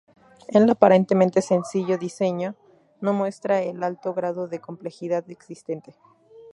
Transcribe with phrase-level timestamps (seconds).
[0.47, 2.55] El aparentemente sencillo diseño,
[3.01, 5.93] no muestra el alto grado de complejidad existente.